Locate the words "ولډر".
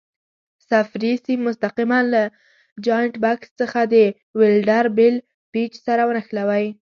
4.39-4.85